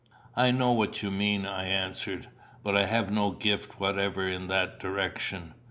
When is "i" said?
0.35-0.49, 1.45-1.65, 2.75-2.87